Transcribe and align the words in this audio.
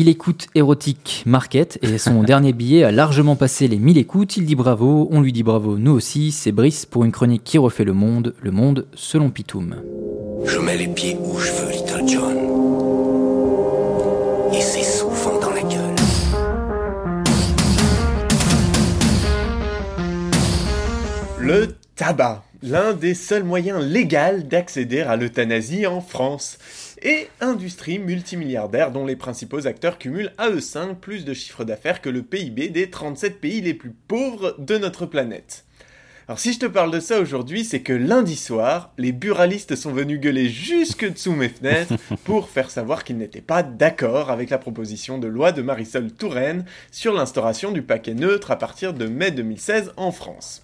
Il 0.00 0.08
écoute 0.08 0.46
Érotique 0.54 1.24
Market 1.26 1.78
et 1.82 1.98
son 1.98 2.22
dernier 2.22 2.54
billet 2.54 2.84
a 2.84 2.90
largement 2.90 3.36
passé 3.36 3.68
les 3.68 3.76
1000 3.76 3.98
écoutes. 3.98 4.38
Il 4.38 4.46
dit 4.46 4.54
bravo, 4.54 5.06
on 5.10 5.20
lui 5.20 5.30
dit 5.30 5.42
bravo, 5.42 5.76
nous 5.76 5.92
aussi. 5.92 6.32
C'est 6.32 6.52
Brice 6.52 6.86
pour 6.86 7.04
une 7.04 7.12
chronique 7.12 7.44
qui 7.44 7.58
refait 7.58 7.84
le 7.84 7.92
monde, 7.92 8.34
le 8.40 8.50
monde 8.50 8.86
selon 8.94 9.28
Pitoum. 9.28 9.76
Je 10.46 10.58
mets 10.58 10.78
les 10.78 10.88
pieds 10.88 11.18
où 11.20 11.38
je 11.38 11.52
veux, 11.52 11.70
Little 11.70 12.08
John. 12.08 12.34
Et 14.54 14.62
c'est 14.62 14.84
souvent 14.84 15.38
dans 15.38 15.50
la 15.50 15.60
gueule. 15.64 15.94
Le 21.38 21.76
tabac, 21.94 22.42
l'un 22.62 22.94
des 22.94 23.12
seuls 23.12 23.44
moyens 23.44 23.84
légaux 23.84 24.40
d'accéder 24.44 25.00
à 25.02 25.16
l'euthanasie 25.16 25.86
en 25.86 26.00
France. 26.00 26.56
Et 27.02 27.28
industrie 27.40 27.98
multimilliardaire 27.98 28.90
dont 28.90 29.06
les 29.06 29.16
principaux 29.16 29.66
acteurs 29.66 29.96
cumulent 29.96 30.32
à 30.36 30.50
eux 30.50 30.60
5 30.60 30.98
plus 30.98 31.24
de 31.24 31.32
chiffre 31.32 31.64
d'affaires 31.64 32.02
que 32.02 32.10
le 32.10 32.22
PIB 32.22 32.68
des 32.68 32.90
37 32.90 33.40
pays 33.40 33.62
les 33.62 33.72
plus 33.72 33.94
pauvres 34.06 34.54
de 34.58 34.76
notre 34.76 35.06
planète. 35.06 35.64
Alors 36.28 36.38
si 36.38 36.52
je 36.52 36.60
te 36.60 36.66
parle 36.66 36.92
de 36.92 37.00
ça 37.00 37.18
aujourd'hui, 37.18 37.64
c'est 37.64 37.80
que 37.80 37.92
lundi 37.92 38.36
soir, 38.36 38.92
les 38.98 39.12
buralistes 39.12 39.74
sont 39.74 39.92
venus 39.92 40.20
gueuler 40.20 40.48
jusque 40.48 41.10
dessous 41.10 41.32
mes 41.32 41.48
fenêtres 41.48 41.94
pour 42.24 42.50
faire 42.50 42.70
savoir 42.70 43.02
qu'ils 43.02 43.16
n'étaient 43.16 43.40
pas 43.40 43.62
d'accord 43.62 44.30
avec 44.30 44.50
la 44.50 44.58
proposition 44.58 45.18
de 45.18 45.26
loi 45.26 45.52
de 45.52 45.62
Marisol 45.62 46.12
Touraine 46.12 46.66
sur 46.92 47.14
l'instauration 47.14 47.72
du 47.72 47.82
paquet 47.82 48.14
neutre 48.14 48.50
à 48.50 48.56
partir 48.56 48.92
de 48.92 49.06
mai 49.06 49.30
2016 49.30 49.92
en 49.96 50.12
France. 50.12 50.62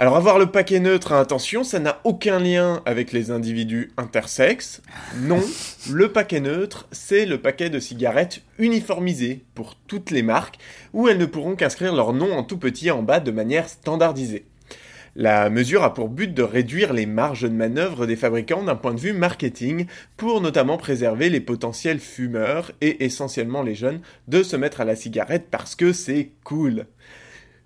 Alors 0.00 0.16
avoir 0.16 0.38
le 0.38 0.46
paquet 0.46 0.78
neutre 0.78 1.10
à 1.10 1.18
intention, 1.18 1.64
ça 1.64 1.80
n'a 1.80 2.00
aucun 2.04 2.38
lien 2.38 2.82
avec 2.86 3.10
les 3.10 3.32
individus 3.32 3.90
intersexes. 3.96 4.80
Non, 5.16 5.42
le 5.90 6.12
paquet 6.12 6.38
neutre, 6.38 6.86
c'est 6.92 7.26
le 7.26 7.38
paquet 7.38 7.68
de 7.68 7.80
cigarettes 7.80 8.42
uniformisé 8.60 9.42
pour 9.56 9.74
toutes 9.74 10.12
les 10.12 10.22
marques, 10.22 10.58
où 10.92 11.08
elles 11.08 11.18
ne 11.18 11.26
pourront 11.26 11.56
qu'inscrire 11.56 11.96
leur 11.96 12.12
nom 12.12 12.32
en 12.32 12.44
tout 12.44 12.58
petit 12.58 12.92
en 12.92 13.02
bas 13.02 13.18
de 13.18 13.32
manière 13.32 13.68
standardisée. 13.68 14.44
La 15.16 15.50
mesure 15.50 15.82
a 15.82 15.92
pour 15.92 16.10
but 16.10 16.32
de 16.32 16.44
réduire 16.44 16.92
les 16.92 17.06
marges 17.06 17.42
de 17.42 17.48
manœuvre 17.48 18.06
des 18.06 18.14
fabricants 18.14 18.62
d'un 18.62 18.76
point 18.76 18.94
de 18.94 19.00
vue 19.00 19.12
marketing, 19.12 19.86
pour 20.16 20.40
notamment 20.40 20.76
préserver 20.76 21.28
les 21.28 21.40
potentiels 21.40 21.98
fumeurs, 21.98 22.70
et 22.80 23.04
essentiellement 23.04 23.64
les 23.64 23.74
jeunes, 23.74 24.00
de 24.28 24.44
se 24.44 24.54
mettre 24.54 24.80
à 24.80 24.84
la 24.84 24.94
cigarette 24.94 25.48
parce 25.50 25.74
que 25.74 25.92
c'est 25.92 26.30
cool. 26.44 26.86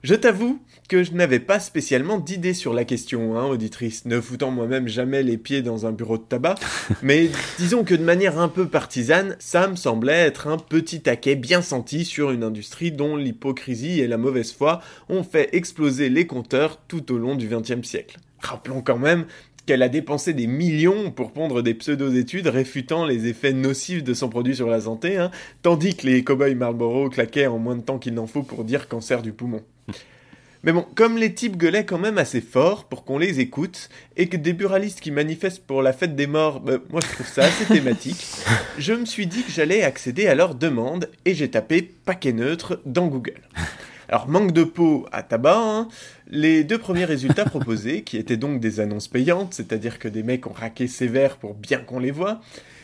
Je 0.03 0.17
t'avoue 0.17 0.59
que 0.89 1.05
je 1.05 1.13
n'avais 1.13 1.39
pas 1.39 1.61
spécialement 1.61 2.19
d'idée 2.19 2.55
sur 2.55 2.75
la 2.75 2.85
question, 2.85 3.39
hein, 3.39 3.45
auditrice, 3.45 4.05
ne 4.05 4.21
foutant 4.21 4.51
moi-même 4.51 4.89
jamais 4.89 5.23
les 5.23 5.39
pieds 5.39 5.63
dans 5.63 5.87
un 5.87 5.93
bureau 5.93 6.19
de 6.19 6.25
tabac, 6.25 6.57
mais 7.03 7.31
disons 7.59 7.85
que 7.85 7.95
de 7.95 8.03
manière 8.03 8.41
un 8.41 8.49
peu 8.49 8.67
partisane, 8.67 9.37
ça 9.39 9.69
me 9.69 9.77
semblait 9.77 10.27
être 10.27 10.49
un 10.49 10.59
petit 10.59 11.03
taquet 11.03 11.37
bien 11.37 11.63
senti 11.63 12.05
sur 12.05 12.33
une 12.33 12.43
industrie 12.43 12.91
dont 12.91 13.15
l'hypocrisie 13.15 14.01
et 14.01 14.09
la 14.09 14.19
mauvaise 14.19 14.53
foi 14.53 14.81
ont 15.09 15.23
fait 15.23 15.55
exploser 15.55 16.09
les 16.09 16.27
compteurs 16.27 16.81
tout 16.89 17.13
au 17.13 17.19
long 17.19 17.37
du 17.37 17.47
XXe 17.47 17.87
siècle. 17.87 18.19
Rappelons 18.41 18.83
quand 18.83 18.99
même 18.99 19.27
qu'elle 19.67 19.85
a 19.85 19.89
dépensé 19.89 20.33
des 20.33 20.49
millions 20.49 21.13
pour 21.13 21.31
pondre 21.31 21.63
des 21.63 21.75
pseudo-études 21.75 22.49
réfutant 22.49 23.07
les 23.07 23.29
effets 23.29 23.53
nocifs 23.53 24.03
de 24.03 24.15
son 24.15 24.29
produit 24.29 24.57
sur 24.57 24.69
la 24.69 24.81
santé, 24.81 25.17
hein, 25.17 25.31
tandis 25.63 25.95
que 25.95 26.09
les 26.09 26.25
cow-boys 26.25 26.57
Marlboro 26.57 27.09
claquaient 27.09 27.47
en 27.47 27.61
moins 27.61 27.77
de 27.77 27.83
temps 27.83 28.01
qu'il 28.01 28.15
n'en 28.15 28.27
faut 28.27 28.43
pour 28.43 28.65
dire 28.65 28.89
cancer 28.89 29.23
du 29.23 29.33
poumon. 29.33 29.63
Mais 30.65 30.71
bon, 30.71 30.87
comme 30.95 31.17
les 31.17 31.35
types 31.35 31.57
gueulaient 31.57 31.85
quand 31.85 31.99
même 31.99 32.19
assez 32.19 32.41
fort 32.41 32.85
pour 32.85 33.05
qu'on 33.05 33.19
les 33.19 33.41
écoute, 33.41 33.89
et 34.17 34.29
que 34.29 34.37
des 34.37 34.53
buralistes 34.53 35.01
qui 35.01 35.11
manifestent 35.11 35.67
pour 35.67 35.83
la 35.83 35.93
fête 35.93 36.15
des 36.15 36.29
morts, 36.29 36.61
bah, 36.61 36.75
moi 36.91 37.01
je 37.05 37.13
trouve 37.13 37.27
ça 37.27 37.43
assez 37.43 37.65
thématique, 37.65 38.25
je 38.79 38.93
me 38.93 39.05
suis 39.05 39.27
dit 39.27 39.43
que 39.43 39.51
j'allais 39.51 39.83
accéder 39.83 40.29
à 40.29 40.37
leur 40.37 40.55
demande, 40.55 41.11
et 41.25 41.35
j'ai 41.35 41.51
tapé 41.51 41.83
paquet 41.83 42.33
neutre 42.33 42.81
dans 42.87 43.09
Google. 43.09 43.41
Alors, 44.09 44.29
manque 44.29 44.53
de 44.53 44.63
peau 44.63 45.07
à 45.11 45.23
tabac, 45.23 45.59
hein. 45.59 45.89
les 46.29 46.65
deux 46.65 46.79
premiers 46.79 47.07
résultats 47.07 47.45
proposés, 47.45 48.03
qui 48.03 48.17
étaient 48.17 48.37
donc 48.37 48.61
des 48.61 48.79
annonces 48.79 49.09
payantes, 49.09 49.55
c'est-à-dire 49.55 49.99
que 49.99 50.07
des 50.07 50.23
mecs 50.23 50.47
ont 50.47 50.53
raqué 50.53 50.87
sévère 50.87 51.39
pour 51.39 51.55
bien 51.55 51.79
qu'on 51.79 51.99
les 51.99 52.11
voit, 52.11 52.41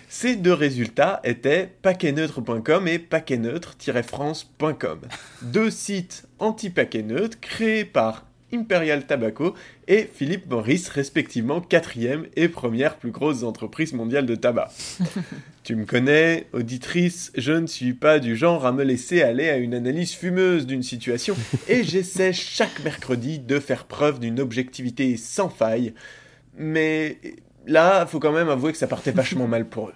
ces 0.09 0.37
deux 0.37 0.55
résultats 0.55 1.21
étaient 1.25 1.71
paquetneutre.com 1.83 2.89
et 2.89 2.99
paquetneutre-france.com. 2.99 5.01
Deux 5.43 5.71
sites 5.71 6.27
anti-paquet 6.39 7.03
neutre 7.03 7.39
créés 7.41 7.85
par 7.85 8.25
Imperial 8.53 9.07
Tobacco 9.07 9.55
et 9.87 10.09
Philippe 10.13 10.49
Morris, 10.49 10.87
respectivement 10.91 11.61
quatrième 11.61 12.27
et 12.37 12.49
première 12.49 12.97
plus 12.97 13.11
grosse 13.11 13.43
entreprise 13.43 13.93
mondiale 13.93 14.25
de 14.25 14.35
tabac. 14.35 14.71
tu 15.65 15.77
me 15.77 15.85
connais, 15.85 16.47
auditrice, 16.55 17.31
je 17.37 17.53
ne 17.53 17.67
suis 17.67 17.93
pas 17.93 18.19
du 18.19 18.37
genre 18.37 18.65
à 18.65 18.73
me 18.73 18.85
laisser 18.85 19.21
aller 19.23 19.51
à 19.51 19.59
une 19.59 19.75
analyse 19.75 20.15
fumeuse 20.15 20.67
d'une 20.67 20.83
situation 20.83 21.37
et 21.69 21.85
j'essaie 21.85 22.33
chaque 22.33 22.83
mercredi 22.83 23.39
de 23.39 23.61
faire 23.61 23.85
preuve 23.85 24.21
d'une 24.21 24.41
objectivité 24.41 25.19
sans 25.19 25.51
faille. 25.51 25.93
Mais 26.57 27.19
là, 27.69 28.07
faut 28.07 28.19
quand 28.19 28.33
même 28.33 28.49
avouer 28.49 28.73
que 28.73 28.79
ça 28.79 28.87
partait 28.87 29.13
vachement 29.13 29.47
mal 29.47 29.67
pour 29.67 29.91
eux. 29.91 29.95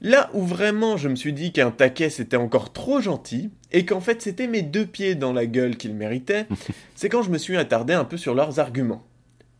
Là 0.00 0.28
où 0.34 0.42
vraiment 0.42 0.98
je 0.98 1.08
me 1.08 1.16
suis 1.16 1.32
dit 1.32 1.52
qu'un 1.52 1.70
taquet 1.70 2.10
c'était 2.10 2.36
encore 2.36 2.72
trop 2.72 3.00
gentil, 3.00 3.50
et 3.72 3.86
qu'en 3.86 4.00
fait 4.00 4.20
c'était 4.20 4.48
mes 4.48 4.62
deux 4.62 4.84
pieds 4.84 5.14
dans 5.14 5.32
la 5.32 5.46
gueule 5.46 5.76
qu'ils 5.76 5.94
méritaient, 5.94 6.46
c'est 6.94 7.08
quand 7.08 7.22
je 7.22 7.30
me 7.30 7.38
suis 7.38 7.56
attardé 7.56 7.94
un 7.94 8.04
peu 8.04 8.16
sur 8.16 8.34
leurs 8.34 8.58
arguments. 8.60 9.04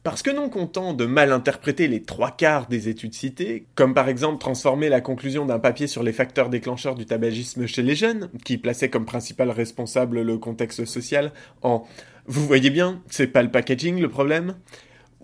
Parce 0.03 0.21
que 0.21 0.31
non 0.31 0.51
content 0.51 0.93
de 0.93 1.07
mal 1.07 1.33
interpréter 1.33 1.89
les 1.89 2.03
trois 2.03 2.31
quarts 2.31 2.67
des 2.67 2.91
études 2.91 3.15
citées, 3.15 3.65
comme 3.75 3.95
par 3.95 4.11
exemple 4.11 4.39
transformer 4.39 4.91
la 4.91 5.01
conclusion 5.01 5.47
d'un 5.47 5.59
papier 5.59 5.87
sur 5.87 6.03
les 6.03 6.13
facteurs 6.13 6.51
déclencheurs 6.51 6.95
du 6.95 7.07
tabagisme 7.07 7.67
chez 7.67 7.81
les 7.81 7.95
jeunes, 7.95 8.29
qui 8.45 8.59
plaçait 8.59 8.91
comme 8.91 9.07
principal 9.07 9.49
responsable 9.49 10.21
le 10.21 10.37
contexte 10.37 10.85
social, 10.85 11.33
en 11.63 11.85
Vous 12.27 12.47
voyez 12.47 12.69
bien, 12.69 13.01
c'est 13.09 13.29
pas 13.29 13.43
le 13.43 13.51
packaging 13.51 13.99
le 13.99 14.11
problème 14.11 14.57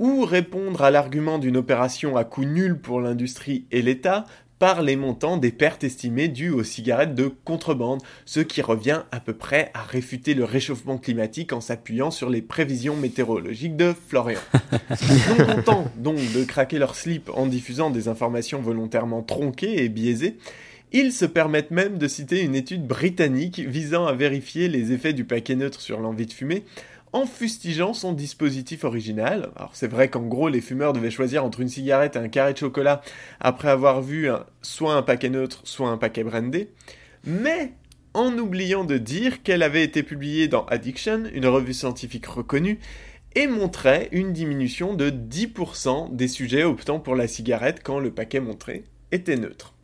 ou 0.01 0.25
répondre 0.25 0.83
à 0.83 0.91
l'argument 0.91 1.39
d'une 1.39 1.59
opération 1.59 2.17
à 2.17 2.25
coût 2.25 2.45
nul 2.45 2.81
pour 2.81 3.01
l'industrie 3.01 3.67
et 3.71 3.83
l'État 3.83 4.25
par 4.59 4.83
les 4.83 4.97
montants 4.97 5.37
des 5.37 5.53
pertes 5.53 5.85
estimées 5.85 6.29
dues 6.29 6.51
aux 6.51 6.65
cigarettes 6.65 7.15
de 7.15 7.33
contrebande, 7.45 8.03
ce 8.27 8.41
qui 8.41 8.61
revient 8.61 9.03
à 9.11 9.21
peu 9.21 9.33
près 9.33 9.71
à 9.73 9.83
réfuter 9.83 10.35
le 10.35 10.45
réchauffement 10.45 10.99
climatique 10.99 11.53
en 11.55 11.63
s'appuyant 11.63 12.11
sur 12.11 12.29
les 12.29 12.43
prévisions 12.43 12.97
météorologiques 12.97 13.77
de 13.77 13.95
Florian. 14.09 14.41
non 15.39 15.47
contents 15.47 15.91
donc 15.97 16.19
de 16.35 16.45
craquer 16.45 16.79
leur 16.79 16.95
slip 16.95 17.31
en 17.35 17.47
diffusant 17.47 17.91
des 17.91 18.09
informations 18.09 18.61
volontairement 18.61 19.23
tronquées 19.23 19.83
et 19.83 19.89
biaisées, 19.89 20.37
ils 20.93 21.13
se 21.13 21.25
permettent 21.25 21.71
même 21.71 21.99
de 21.99 22.09
citer 22.09 22.43
une 22.43 22.55
étude 22.55 22.87
britannique 22.87 23.61
visant 23.61 24.07
à 24.07 24.13
vérifier 24.13 24.69
les 24.69 24.93
effets 24.93 25.13
du 25.13 25.25
paquet 25.25 25.57
neutre 25.57 25.81
sur 25.81 26.01
l'envie 26.01 26.27
de 26.27 26.33
fumer 26.33 26.65
en 27.13 27.27
fustigeant 27.27 27.93
son 27.93 28.13
dispositif 28.13 28.85
original. 28.85 29.51
Alors 29.57 29.71
c'est 29.75 29.89
vrai 29.89 30.09
qu'en 30.09 30.23
gros 30.23 30.49
les 30.49 30.61
fumeurs 30.61 30.93
devaient 30.93 31.11
choisir 31.11 31.45
entre 31.45 31.61
une 31.61 31.69
cigarette 31.69 32.17
et 32.17 32.21
un 32.21 32.29
carré 32.29 32.53
de 32.53 32.59
chocolat 32.59 33.03
après 33.41 33.69
avoir 33.69 34.01
vu 34.01 34.29
soit 34.63 34.95
un 34.95 35.03
paquet 35.03 35.31
neutre, 35.31 35.61
soit 35.65 35.91
un 35.91 35.97
paquet 35.97 36.25
brandé, 36.25 36.71
mais 37.25 37.73
en 38.15 38.37
oubliant 38.39 38.85
de 38.85 38.99
dire 38.99 39.43
qu'elle 39.43 39.63
avait 39.63 39.85
été 39.85 40.03
publiée 40.03 40.49
dans 40.49 40.65
Addiction, 40.67 41.25
une 41.33 41.47
revue 41.47 41.75
scientifique 41.75 42.27
reconnue, 42.27 42.81
et 43.37 43.47
montrait 43.47 44.09
une 44.11 44.33
diminution 44.33 44.95
de 44.95 45.11
10% 45.11 46.15
des 46.15 46.27
sujets 46.27 46.65
optant 46.65 46.99
pour 46.99 47.15
la 47.15 47.29
cigarette 47.29 47.81
quand 47.85 48.01
le 48.01 48.11
paquet 48.11 48.41
montré 48.41 48.85
était 49.13 49.37
neutre. 49.37 49.75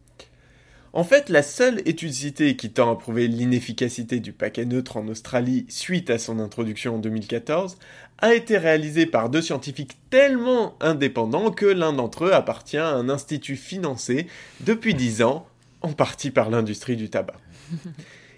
En 0.96 1.04
fait, 1.04 1.28
la 1.28 1.42
seule 1.42 1.82
étude 1.84 2.14
citée 2.14 2.56
qui 2.56 2.70
tend 2.70 2.90
à 2.90 2.96
prouver 2.96 3.28
l'inefficacité 3.28 4.18
du 4.18 4.32
paquet 4.32 4.64
neutre 4.64 4.96
en 4.96 5.06
Australie 5.08 5.66
suite 5.68 6.08
à 6.08 6.16
son 6.16 6.38
introduction 6.38 6.94
en 6.94 6.98
2014 6.98 7.76
a 8.16 8.34
été 8.34 8.56
réalisée 8.56 9.04
par 9.04 9.28
deux 9.28 9.42
scientifiques 9.42 9.98
tellement 10.08 10.74
indépendants 10.80 11.50
que 11.50 11.66
l'un 11.66 11.92
d'entre 11.92 12.24
eux 12.24 12.32
appartient 12.32 12.78
à 12.78 12.88
un 12.88 13.10
institut 13.10 13.56
financé 13.56 14.26
depuis 14.60 14.94
dix 14.94 15.22
ans, 15.22 15.46
en 15.82 15.92
partie 15.92 16.30
par 16.30 16.48
l'industrie 16.48 16.96
du 16.96 17.10
tabac. 17.10 17.36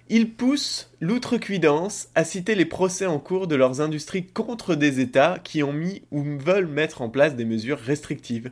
Ils 0.09 0.29
poussent 0.29 0.91
l'outrecuidance 0.99 2.09
à 2.13 2.25
citer 2.25 2.55
les 2.55 2.65
procès 2.65 3.05
en 3.05 3.19
cours 3.19 3.47
de 3.47 3.55
leurs 3.55 3.79
industries 3.79 4.25
contre 4.25 4.75
des 4.75 4.99
États 4.99 5.39
qui 5.41 5.63
ont 5.63 5.71
mis 5.71 6.01
ou 6.11 6.23
veulent 6.23 6.67
mettre 6.67 7.03
en 7.03 7.09
place 7.09 7.35
des 7.35 7.45
mesures 7.45 7.79
restrictives, 7.79 8.51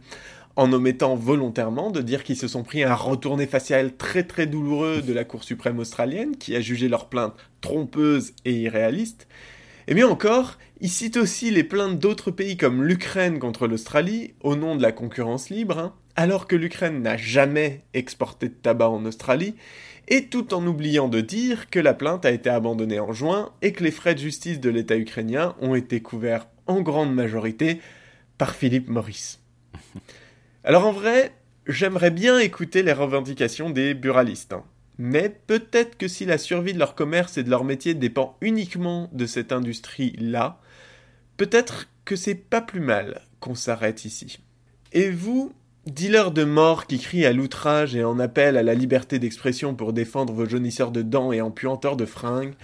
en 0.57 0.73
omettant 0.73 1.15
volontairement 1.15 1.91
de 1.91 2.01
dire 2.01 2.23
qu'ils 2.23 2.35
se 2.35 2.47
sont 2.47 2.63
pris 2.63 2.83
un 2.83 2.95
retourné 2.95 3.45
facial 3.45 3.95
très 3.95 4.23
très 4.23 4.47
douloureux 4.47 5.03
de 5.03 5.13
la 5.13 5.23
Cour 5.23 5.43
suprême 5.43 5.77
australienne, 5.77 6.35
qui 6.35 6.55
a 6.55 6.61
jugé 6.61 6.89
leurs 6.89 7.09
plaintes 7.09 7.35
trompeuses 7.61 8.33
et 8.43 8.53
irréalistes. 8.53 9.27
Et 9.87 9.93
bien 9.93 10.07
encore, 10.07 10.57
ils 10.81 10.89
citent 10.89 11.17
aussi 11.17 11.51
les 11.51 11.63
plaintes 11.63 11.99
d'autres 11.99 12.31
pays 12.31 12.57
comme 12.57 12.83
l'Ukraine 12.83 13.37
contre 13.37 13.67
l'Australie, 13.67 14.33
au 14.41 14.55
nom 14.55 14.75
de 14.75 14.81
la 14.81 14.91
concurrence 14.91 15.51
libre, 15.51 15.77
hein, 15.77 15.93
alors 16.15 16.47
que 16.47 16.55
l'Ukraine 16.55 17.03
n'a 17.03 17.17
jamais 17.17 17.83
exporté 17.93 18.49
de 18.49 18.55
tabac 18.55 18.89
en 18.89 19.05
Australie, 19.05 19.53
et 20.07 20.25
tout 20.25 20.55
en 20.55 20.65
oubliant 20.65 21.07
de 21.07 21.21
dire 21.21 21.69
que 21.69 21.79
la 21.79 21.93
plainte 21.93 22.25
a 22.25 22.31
été 22.31 22.49
abandonnée 22.49 22.99
en 22.99 23.13
juin 23.13 23.51
et 23.61 23.73
que 23.73 23.83
les 23.83 23.91
frais 23.91 24.15
de 24.15 24.19
justice 24.19 24.59
de 24.59 24.71
l'État 24.71 24.97
ukrainien 24.97 25.55
ont 25.61 25.75
été 25.75 26.01
couverts 26.01 26.47
en 26.65 26.81
grande 26.81 27.13
majorité 27.13 27.79
par 28.39 28.55
Philippe 28.55 28.89
Maurice. 28.89 29.39
Alors 30.67 30.85
en 30.85 30.91
vrai, 30.91 31.31
j'aimerais 31.65 32.11
bien 32.11 32.39
écouter 32.39 32.83
les 32.83 32.91
revendications 32.91 33.69
des 33.69 33.93
buralistes. 33.93 34.51
Hein. 34.51 34.65
Mais 34.97 35.29
peut-être 35.47 35.97
que 35.97 36.09
si 36.09 36.25
la 36.25 36.37
survie 36.37 36.73
de 36.73 36.77
leur 36.77 36.93
commerce 36.93 37.37
et 37.37 37.43
de 37.43 37.49
leur 37.49 37.63
métier 37.63 37.93
dépend 37.93 38.35
uniquement 38.41 39.09
de 39.13 39.25
cette 39.25 39.53
industrie-là, 39.53 40.59
peut-être 41.37 41.87
que 42.03 42.17
c'est 42.17 42.35
pas 42.35 42.59
plus 42.59 42.81
mal 42.81 43.21
qu'on 43.39 43.55
s'arrête 43.55 44.03
ici. 44.03 44.39
Et 44.91 45.09
vous, 45.09 45.53
dealers 45.85 46.31
de 46.31 46.43
mort 46.43 46.85
qui 46.85 46.99
crient 46.99 47.25
à 47.25 47.31
l'outrage 47.31 47.95
et 47.95 48.03
en 48.03 48.19
appellent 48.19 48.57
à 48.57 48.63
la 48.63 48.73
liberté 48.73 49.19
d'expression 49.19 49.73
pour 49.73 49.93
défendre 49.93 50.33
vos 50.33 50.49
jaunisseurs 50.49 50.91
de 50.91 51.01
dents 51.01 51.31
et 51.31 51.39
empuanteurs 51.39 51.95
de 51.95 52.05
fringues, 52.05 52.55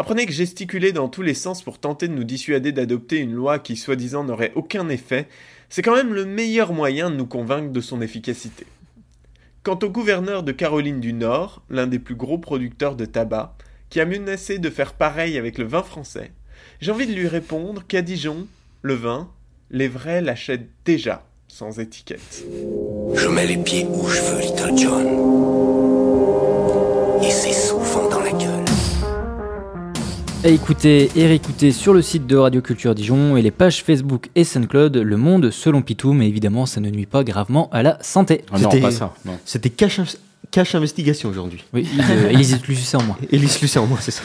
apprenez 0.00 0.24
que 0.24 0.32
gesticuler 0.32 0.92
dans 0.92 1.10
tous 1.10 1.20
les 1.20 1.34
sens 1.34 1.62
pour 1.62 1.78
tenter 1.78 2.08
de 2.08 2.14
nous 2.14 2.24
dissuader 2.24 2.72
d'adopter 2.72 3.18
une 3.18 3.34
loi 3.34 3.58
qui 3.58 3.76
soi-disant 3.76 4.24
n'aurait 4.24 4.52
aucun 4.54 4.88
effet, 4.88 5.28
c'est 5.68 5.82
quand 5.82 5.94
même 5.94 6.14
le 6.14 6.24
meilleur 6.24 6.72
moyen 6.72 7.10
de 7.10 7.16
nous 7.16 7.26
convaincre 7.26 7.70
de 7.70 7.80
son 7.82 8.00
efficacité. 8.00 8.64
Quant 9.62 9.78
au 9.82 9.90
gouverneur 9.90 10.42
de 10.42 10.52
Caroline 10.52 11.00
du 11.00 11.12
Nord, 11.12 11.60
l'un 11.68 11.86
des 11.86 11.98
plus 11.98 12.14
gros 12.14 12.38
producteurs 12.38 12.96
de 12.96 13.04
tabac, 13.04 13.54
qui 13.90 14.00
a 14.00 14.06
menacé 14.06 14.58
de 14.58 14.70
faire 14.70 14.94
pareil 14.94 15.36
avec 15.36 15.58
le 15.58 15.66
vin 15.66 15.82
français, 15.82 16.32
j'ai 16.80 16.92
envie 16.92 17.06
de 17.06 17.12
lui 17.12 17.28
répondre 17.28 17.82
qu'à 17.86 18.00
Dijon, 18.00 18.46
le 18.80 18.94
vin, 18.94 19.28
les 19.70 19.88
vrais 19.88 20.22
l'achètent 20.22 20.70
déjà, 20.86 21.26
sans 21.46 21.78
étiquette. 21.78 22.46
Je 23.12 23.28
mets 23.28 23.46
les 23.46 23.58
pieds 23.58 23.84
où 23.84 24.08
je 24.08 24.22
veux, 24.22 24.40
Little 24.40 24.78
John. 24.78 25.06
Et 27.22 27.30
c'est 27.30 27.52
souvent 27.52 28.08
dans 28.08 28.20
la 28.20 28.32
gueule. 28.32 28.59
À 30.42 30.48
écouter 30.48 31.10
et 31.16 31.26
réécouter 31.26 31.70
sur 31.70 31.92
le 31.92 32.00
site 32.00 32.26
de 32.26 32.34
Radio 32.36 32.62
Culture 32.62 32.94
Dijon 32.94 33.36
et 33.36 33.42
les 33.42 33.50
pages 33.50 33.82
Facebook 33.84 34.30
et 34.34 34.44
SoundCloud 34.44 34.96
Le 34.96 35.16
Monde 35.18 35.50
selon 35.50 35.82
Pitou, 35.82 36.14
mais 36.14 36.28
évidemment 36.28 36.64
ça 36.64 36.80
ne 36.80 36.88
nuit 36.88 37.04
pas 37.06 37.24
gravement 37.24 37.68
à 37.72 37.82
la 37.82 37.98
santé. 38.00 38.44
Ah 38.50 38.58
non, 38.58 38.70
C'était- 38.70 38.80
pas 38.82 38.90
ça. 38.90 39.12
C'était 39.44 39.68
cache, 39.68 40.00
cache 40.50 40.74
investigation 40.74 41.28
aujourd'hui. 41.28 41.62
Oui, 41.74 41.86
il, 41.92 42.00
euh, 42.00 42.30
Élise 42.30 42.58
Lucet 42.66 42.96
en 42.96 43.02
moi. 43.02 43.18
Élise 43.30 43.60
Lucet 43.60 43.78
en 43.80 43.86
moi, 43.86 43.98
c'est 44.00 44.12
ça. 44.12 44.22